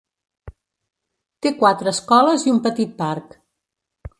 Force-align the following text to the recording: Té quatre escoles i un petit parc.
Té 1.47 1.51
quatre 1.59 1.93
escoles 1.99 2.47
i 2.49 2.55
un 2.55 2.63
petit 2.67 2.97
parc. 3.03 3.37